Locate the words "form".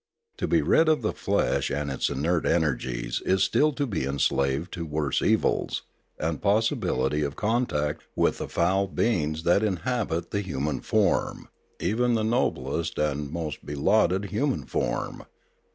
10.81-11.49, 14.65-15.23